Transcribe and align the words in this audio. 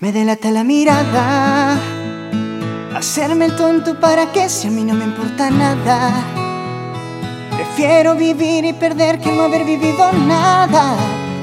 Me 0.00 0.12
delata 0.12 0.52
la 0.52 0.62
mirada. 0.62 1.76
Hacerme 2.94 3.46
el 3.46 3.56
tonto 3.56 3.98
para 3.98 4.30
que 4.30 4.48
si 4.48 4.68
a 4.68 4.70
mí 4.70 4.84
no 4.84 4.94
me 4.94 5.02
importa 5.02 5.50
nada. 5.50 6.12
Prefiero 7.56 8.14
vivir 8.14 8.64
y 8.64 8.72
perder 8.74 9.18
que 9.18 9.32
no 9.32 9.42
haber 9.42 9.64
vivido 9.64 10.12
nada. 10.12 10.94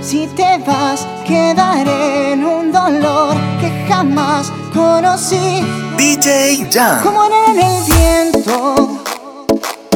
Si 0.02 0.28
te 0.28 0.58
vas, 0.66 1.06
quedaré 1.28 2.32
en 2.32 2.46
un 2.46 2.72
dolor 2.72 3.36
que 3.60 3.86
jamás 3.90 4.54
conocí. 4.74 5.62
DJ 5.98 6.70
Jam. 6.72 7.04
Como 7.04 7.26
en 7.26 7.60
el 7.60 7.84
viento, 7.84 9.02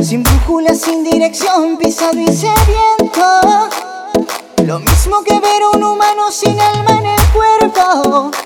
sin 0.02 0.21
brújula, 0.21 0.76
sin 0.76 1.05
dirección, 1.05 1.78
pisado 1.78 2.20
y 2.20 2.28
sediento. 2.28 3.70
Lo 4.66 4.80
mismo 4.80 5.23
que 5.23 5.39
ver 5.39 5.62
un 5.73 5.82
humano 5.82 6.30
sin 6.30 6.60
alma 6.60 7.00
en 7.00 7.05
el 7.05 7.19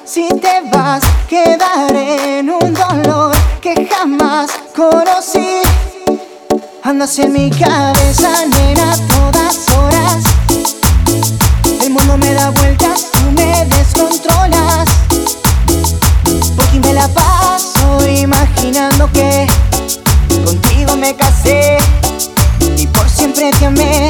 Si 0.05 0.27
te 0.27 0.61
vas, 0.71 1.01
quedaré 1.27 2.39
en 2.39 2.49
un 2.51 2.73
dolor 2.73 3.35
que 3.59 3.73
jamás 3.87 4.51
conocí. 4.75 5.61
Andas 6.83 7.17
en 7.17 7.33
mi 7.33 7.49
cabeza, 7.49 8.45
nena, 8.45 8.95
todas 9.07 9.69
horas. 9.75 10.23
El 11.81 11.89
mundo 11.89 12.15
me 12.17 12.33
da 12.35 12.51
vueltas, 12.51 13.07
tú 13.11 13.31
me 13.31 13.65
descontrolas. 13.65 14.87
Porque 16.55 16.79
me 16.79 16.93
la 16.93 17.07
paso 17.07 18.07
imaginando 18.07 19.09
que 19.11 19.47
contigo 20.45 20.95
me 20.95 21.15
casé 21.15 21.77
y 22.77 22.85
por 22.85 23.09
siempre 23.09 23.49
te 23.57 23.65
amé. 23.65 24.09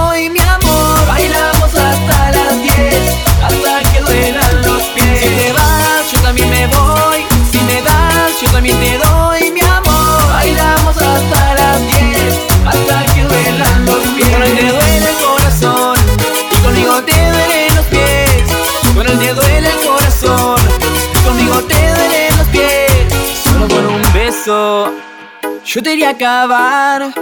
Yo 25.73 25.81
te 25.81 25.93
iría 25.93 26.09
a 26.09 26.11
acabar 26.11 27.13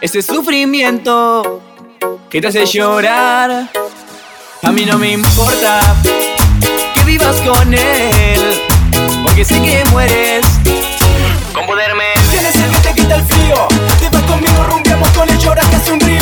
ese 0.00 0.22
sufrimiento 0.22 1.60
que 2.30 2.40
te 2.40 2.46
hace 2.46 2.64
llorar. 2.64 3.68
A 4.62 4.72
mí 4.72 4.86
no 4.86 4.96
me 4.96 5.12
importa 5.12 5.78
que 6.94 7.02
vivas 7.04 7.36
con 7.42 7.74
él, 7.74 8.40
porque 9.22 9.44
sé 9.44 9.60
que 9.60 9.84
mueres 9.90 10.46
con 11.52 11.66
poderme. 11.66 12.04
Tienes 12.30 12.56
el 12.56 12.70
que 12.70 12.78
te 12.78 12.94
quita 12.94 13.16
el 13.16 13.24
frío 13.24 13.68
Te 14.00 14.08
vas 14.08 14.22
conmigo, 14.22 14.64
rumbeamos 14.70 15.08
con 15.10 15.28
él, 15.28 15.38
lloras 15.38 15.66
que 15.66 15.76
hace 15.76 15.92
un 15.92 16.00
río 16.00 16.17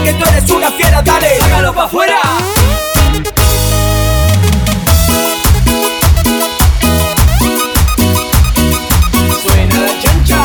que 0.00 0.12
tú 0.14 0.24
eres 0.24 0.50
una 0.50 0.70
fiera, 0.70 1.02
dale 1.02 1.38
Sácalo 1.38 1.74
pa' 1.74 1.84
afuera. 1.84 2.18
Suena 9.42 9.78
la 9.80 10.00
chancha 10.00 10.42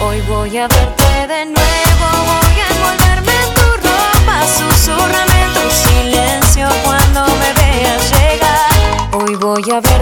Hoy 0.00 0.20
voy 0.28 0.58
a 0.58 0.68
verte 0.68 1.26
de 1.26 1.44
nuevo, 1.46 2.06
voy 2.30 2.60
a 2.60 2.68
envolverme 2.74 3.32
en 3.32 3.54
tu 3.54 3.68
ropa, 3.88 4.36
susurrame 4.46 5.40
tu 5.54 5.64
silencio 5.70 6.68
cuando 6.84 7.26
me 7.40 7.52
veas 7.60 8.12
llegar. 8.12 9.14
Hoy 9.14 9.34
voy 9.36 9.70
a 9.70 9.80
verte 9.80 10.01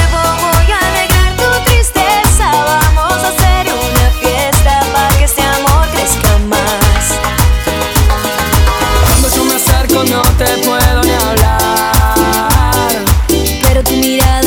no 10.05 10.21
te 10.37 10.45
puedo 10.65 11.03
ni 11.03 11.11
hablar. 11.11 13.05
Pero 13.61 13.83
tu 13.83 13.91
mirada 13.97 14.40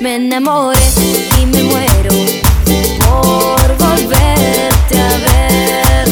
Me 0.00 0.16
enamoré 0.16 0.80
y 1.42 1.44
me 1.44 1.62
muero 1.64 2.10
por 3.04 3.76
volverte 3.76 4.98
a 4.98 5.08
ver. 5.26 6.08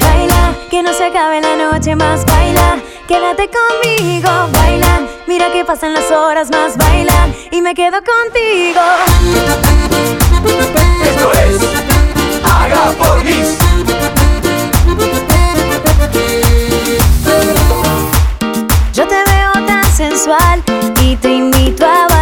Baila, 0.00 0.54
que 0.70 0.82
no 0.82 0.94
se 0.94 1.04
acabe 1.04 1.42
la 1.42 1.56
noche 1.56 1.94
más. 1.94 2.24
Baila, 2.24 2.78
quédate 3.06 3.50
conmigo. 3.50 4.30
Baila, 4.52 5.02
mira 5.26 5.52
que 5.52 5.62
pasan 5.66 5.92
las 5.92 6.10
horas 6.10 6.48
más. 6.50 6.78
Baila 6.78 7.28
y 7.50 7.60
me 7.60 7.74
quedo 7.74 7.98
contigo. 7.98 8.80
Esto 11.04 11.32
es 11.34 11.60
Haga 12.44 12.92
por 12.92 13.24
mí. 13.24 13.42
Yo 18.94 19.06
te 19.06 19.16
veo 19.16 19.66
tan 19.66 19.84
sensual 19.94 20.62
y 21.02 21.14
te 21.16 21.28
invito 21.28 21.84
a 21.84 22.06
bailar 22.08 22.17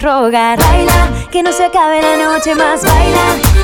rogar, 0.00 0.58
baila, 0.58 1.28
que 1.30 1.42
no 1.42 1.52
se 1.52 1.64
acabe 1.64 2.00
la 2.02 2.16
noche 2.16 2.54
más, 2.54 2.82
baila, 2.82 3.55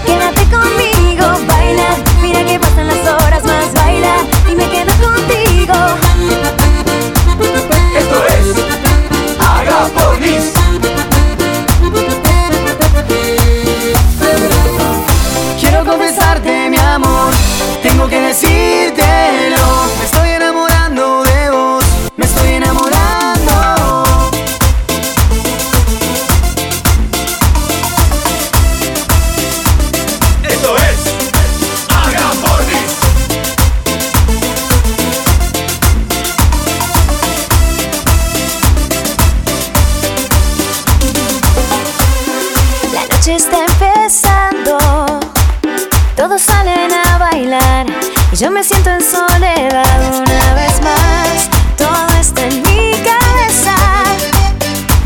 yo 48.43 48.51
me 48.51 48.65
siento 48.65 48.91
en 48.91 49.01
soledad 49.01 50.01
una 50.03 50.55
vez 50.55 50.83
más. 50.83 51.49
Todo 51.79 52.09
está 52.21 52.45
en 52.45 52.61
mi 52.63 52.93
cabeza 53.05 53.77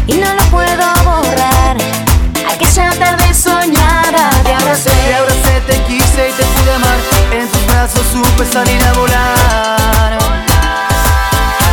y 0.06 0.14
no 0.14 0.32
lo 0.34 0.42
puedo 0.44 0.86
borrar. 1.04 1.76
Aquella 2.50 2.90
tarde 2.92 3.34
soñada 3.34 4.30
te 4.30 4.42
Te 4.42 4.54
abracé. 4.54 4.90
abracé, 5.14 5.60
te 5.66 5.82
quise 5.82 6.30
y 6.30 6.32
te 6.32 6.44
pude 6.44 6.72
amar. 6.76 6.96
En 7.30 7.46
tus 7.48 7.66
brazos 7.66 8.06
supe 8.10 8.50
salir 8.50 8.82
a 8.82 8.92
volar. 8.94 10.18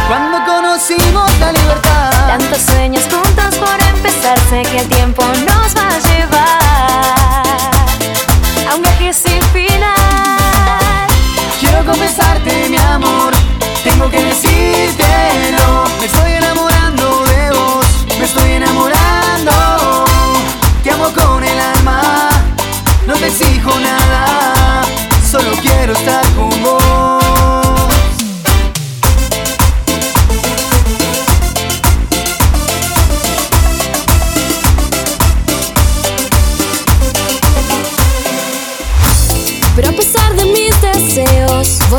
Cuando 0.10 0.44
conocimos 0.46 1.32
la 1.40 1.54
libertad. 1.54 2.28
Tantos 2.28 2.62
sueños 2.62 3.04
juntos 3.04 3.56
por 3.56 3.82
empezar, 3.96 4.38
sé 4.50 4.64
que 4.64 4.80
el 4.80 4.90
tiempo 4.90 5.24
nos 5.24 5.43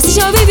deseos, 0.03 0.33
vos 0.33 0.43
y 0.43 0.44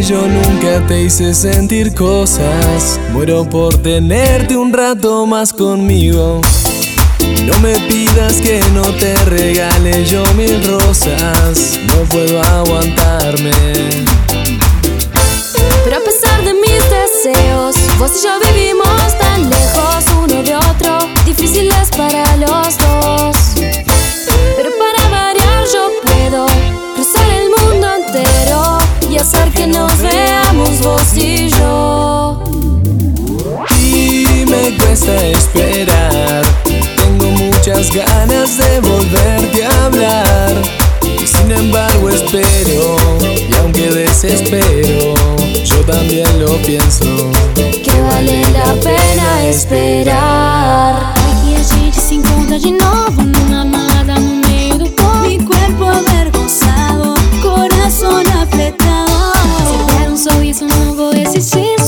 yo 0.00 0.26
nunca 0.26 0.84
te 0.86 1.02
hice 1.02 1.34
sentir 1.34 1.92
cosas. 1.94 2.98
Muero 3.12 3.44
por 3.44 3.76
tenerte 3.82 4.56
un 4.56 4.72
rato 4.72 5.26
más 5.26 5.52
conmigo. 5.52 6.40
No 7.44 7.58
me 7.58 7.78
pidas 7.88 8.40
que 8.40 8.60
no 8.72 8.82
te 8.94 9.14
regale 9.26 10.04
yo 10.06 10.24
mil 10.34 10.64
rosas. 10.64 11.78
No 11.88 12.04
puedo 12.08 12.40
aguantarme. 12.42 13.52
Pero 15.84 15.96
a 15.96 16.00
pesar 16.00 16.42
de 16.44 16.54
mis 16.54 16.82
deseos, 16.88 17.76
vos 17.98 18.12
y 18.18 18.24
yo 18.24 18.38
vivimos 18.54 19.21
nos 29.72 29.98
veamos 29.98 30.80
vos 30.80 31.16
y 31.16 31.48
yo. 31.48 32.42
Y 33.80 34.44
me 34.46 34.76
cuesta 34.78 35.14
esperar, 35.26 36.42
tengo 36.96 37.26
muchas 37.26 37.92
ganas 37.92 38.58
de 38.58 38.80
volverte 38.80 39.64
a 39.64 39.84
hablar. 39.86 40.54
Y 41.20 41.26
sin 41.26 41.50
embargo 41.50 42.10
espero, 42.10 42.96
y 43.22 43.54
aunque 43.60 43.90
desespero, 43.90 45.14
yo 45.64 45.80
también 45.86 46.28
lo 46.40 46.56
pienso. 46.58 47.30
Que 47.54 48.00
vale 48.08 48.42
la 48.52 48.74
pena 48.80 49.44
esperar. 49.46 51.14
Aqui 51.16 51.54
a 51.54 51.74
gente 51.74 52.00
se 52.00 52.14
encontra 52.14 52.58
de 52.58 52.70
novo 52.72 53.22
numa 53.22 53.64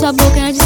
Sua 0.04 0.12
boca 0.12 0.52
dizendo 0.52 0.63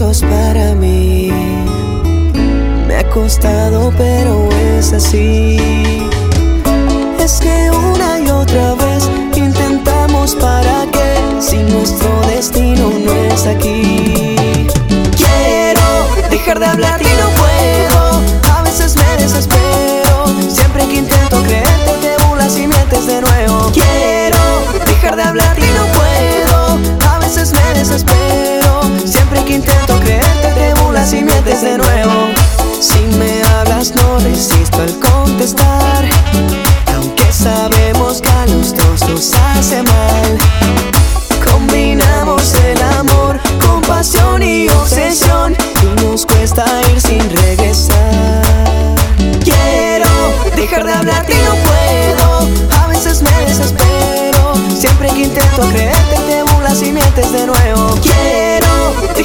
sos 0.00 0.22
para 0.22 0.74
mí. 0.74 1.30
Me 2.86 2.96
ha 2.96 3.10
costado, 3.10 3.92
pero 3.98 4.48
es 4.52 4.92
así. 4.92 5.58
Es 7.18 7.40
que 7.40 7.70
una 7.70 8.20
y 8.20 8.30
otra 8.30 8.74
vez 8.76 9.10
intentamos 9.36 10.34
para 10.36 10.59
si 10.59 10.59
nuestro 11.70 12.20
destino 12.22 12.90
no 12.90 13.12
es 13.12 13.46
aquí. 13.46 14.66
Quiero 15.16 16.28
dejar 16.28 16.58
de 16.58 16.66
hablar 16.66 17.00
y 17.00 17.08
no 17.20 17.28
puedo. 17.30 18.20
A 18.56 18.62
veces 18.62 18.96
me 18.96 19.16
desespero. 19.22 20.26
Siempre 20.48 20.86
que 20.86 20.96
intento 20.96 21.42
creerte 21.42 21.92
te 22.00 22.24
burlas 22.24 22.56
y 22.56 22.66
mientes 22.66 23.06
de 23.06 23.20
nuevo. 23.20 23.70
Quiero 23.72 24.38
dejar 24.86 25.16
de 25.16 25.22
hablar 25.22 25.58
y 25.58 25.70
no 25.72 25.86
puedo. 25.98 26.78
A 27.08 27.18
veces 27.18 27.52
me 27.52 27.78
desespero. 27.78 28.82
Siempre 29.04 29.44
que 29.44 29.54
intento 29.54 29.98
creerte 30.00 30.48
te 30.54 30.74
burlas 30.82 31.12
y 31.12 31.22
mientes 31.22 31.62
de 31.62 31.78
nuevo. 31.78 32.28
Si 32.80 32.98
me 33.18 33.42
hablas 33.54 33.94
no 33.94 34.18
resisto 34.18 34.82
al 34.82 34.98
contestar. 34.98 36.08
Aunque 36.94 37.32
sabemos 37.32 38.20
que 38.20 38.28
a 38.28 38.46
los 38.46 38.74
dos 38.74 39.08
nos 39.08 39.32
hace 39.34 39.82
mal. 39.82 40.99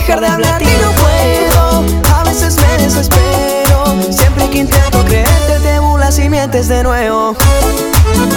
Dejar 0.05 0.21
de 0.21 0.27
hablarte 0.27 0.65
y 0.65 0.77
no 0.83 0.91
puedo. 0.91 1.83
A 2.15 2.23
veces 2.23 2.55
me 2.57 2.83
desespero. 2.83 3.85
Siempre 4.11 4.49
que 4.49 4.59
intento 4.59 5.03
creerte 5.03 5.59
te 5.61 5.79
burlas 5.79 6.19
y 6.19 6.29
mientes 6.29 6.67
de 6.67 6.83
nuevo. 6.83 7.35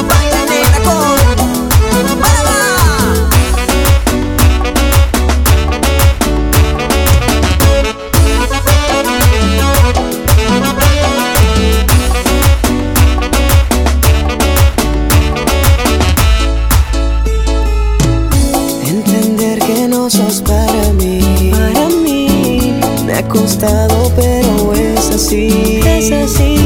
Baila 0.08 0.44
negra 0.46 0.80
con 0.84 1.18
no 19.88 20.10
sos 20.10 20.42
costado, 23.28 24.10
pero 24.16 24.72
es 24.72 25.10
así. 25.10 25.80
Es 25.84 26.10
así. 26.10 26.56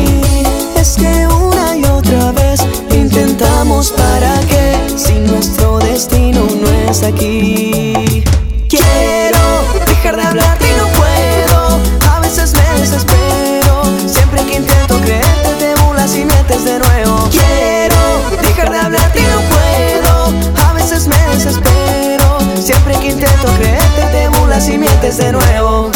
Es 0.76 0.96
que 0.96 1.26
una 1.26 1.76
y 1.76 1.84
otra 1.84 2.32
vez 2.32 2.60
intentamos 2.90 3.92
para 3.92 4.40
qué 4.48 4.76
si 4.96 5.14
nuestro 5.14 5.78
destino 5.78 6.40
no 6.60 6.90
es 6.90 7.02
aquí. 7.02 8.22
Quiero 8.68 9.38
dejar 9.86 10.16
de 10.16 10.22
hablar 10.22 10.58
y 10.60 10.78
no 10.78 10.86
puedo. 10.98 11.78
A 12.10 12.20
veces 12.20 12.54
me 12.54 12.80
desespero. 12.80 13.82
Siempre 14.06 14.44
que 14.44 14.56
intento 14.56 14.98
creerte 15.00 15.48
te 15.58 15.74
burlas 15.82 16.16
y 16.16 16.24
mientes 16.24 16.64
de 16.64 16.78
nuevo. 16.78 17.28
Quiero 17.30 17.96
dejar 18.40 18.70
de 18.70 18.78
hablar 18.78 19.12
y 19.14 19.22
no 19.22 19.40
puedo. 19.52 20.68
A 20.68 20.72
veces 20.74 21.08
me 21.08 21.18
desespero. 21.34 22.38
Siempre 22.60 22.96
que 22.98 23.08
intento 23.08 23.48
creerte 23.58 24.02
te 24.12 24.28
burlas 24.28 24.68
y 24.68 24.78
mientes 24.78 25.16
de 25.16 25.32
nuevo. 25.32 25.90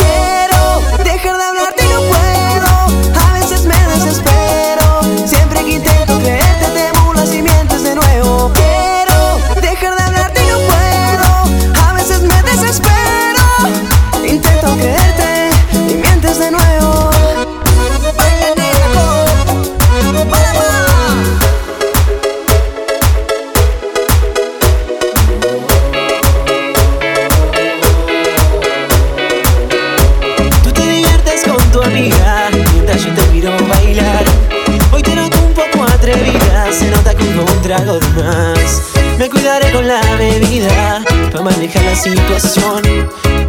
tragos 37.66 38.02
más. 38.14 38.82
Me 39.18 39.28
cuidaré 39.28 39.72
con 39.72 39.88
la 39.88 40.00
bebida 40.16 41.02
para 41.32 41.44
manejar 41.44 41.82
la 41.82 41.96
situación. 41.96 42.82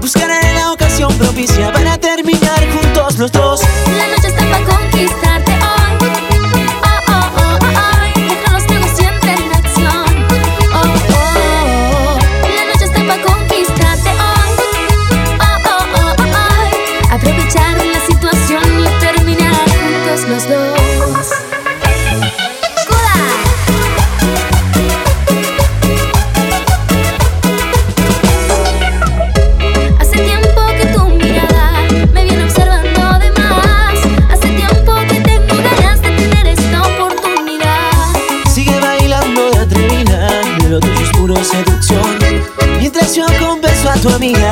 Buscaré 0.01 0.53
la 0.53 0.71
ocasión 0.71 1.15
propicia 1.19 1.71
para 1.71 1.99
terminar 1.99 2.59
juntos 2.71 3.19
los 3.19 3.31
dos. 3.31 3.61
sua 44.07 44.19
minha 44.19 44.46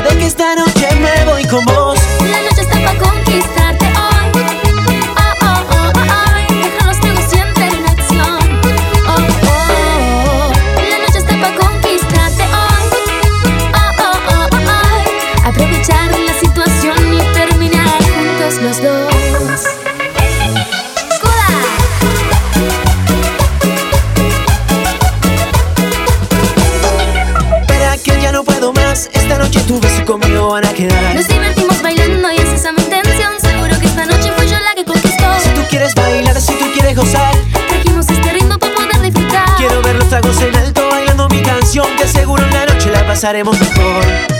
usar. 37.05 37.35
Trajimos 37.69 38.09
este 38.09 38.33
ritmo 38.33 38.57
para 38.57 38.75
poder 38.75 39.01
disfrutar. 39.01 39.45
Quiero 39.57 39.81
ver 39.81 39.95
los 39.95 40.09
tragos 40.09 40.41
en 40.41 40.55
alto 40.55 40.81
bailando 40.89 41.27
mi 41.29 41.41
canción. 41.41 41.87
Te 41.97 42.03
aseguro 42.03 42.43
en 42.43 42.53
la 42.53 42.65
noche 42.65 42.89
la 42.91 43.05
pasaremos 43.05 43.59
mejor. 43.59 44.34